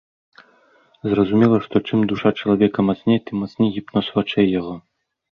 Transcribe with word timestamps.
Зразумела, 1.09 1.57
што 1.65 1.81
чым 1.87 1.99
душа 2.11 2.31
чалавека 2.39 2.85
мацней, 2.87 3.19
тым 3.27 3.35
мацней 3.45 3.69
гіпноз 3.75 4.09
вачэй 4.17 4.47
яго. 4.59 4.75